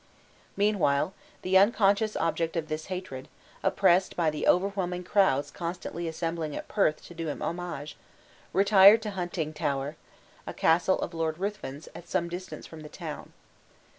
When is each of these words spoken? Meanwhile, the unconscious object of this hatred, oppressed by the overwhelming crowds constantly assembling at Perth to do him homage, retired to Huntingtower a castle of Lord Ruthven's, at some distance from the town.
Meanwhile, 0.57 1.13
the 1.43 1.59
unconscious 1.59 2.15
object 2.15 2.55
of 2.55 2.69
this 2.69 2.87
hatred, 2.87 3.27
oppressed 3.61 4.15
by 4.15 4.31
the 4.31 4.47
overwhelming 4.47 5.03
crowds 5.03 5.51
constantly 5.51 6.07
assembling 6.07 6.55
at 6.55 6.67
Perth 6.67 7.03
to 7.05 7.13
do 7.13 7.27
him 7.29 7.39
homage, 7.43 7.95
retired 8.51 9.03
to 9.03 9.11
Huntingtower 9.11 9.93
a 10.47 10.55
castle 10.55 10.99
of 11.01 11.13
Lord 11.13 11.37
Ruthven's, 11.37 11.87
at 11.93 12.09
some 12.09 12.29
distance 12.29 12.65
from 12.65 12.79
the 12.79 12.89
town. 12.89 13.31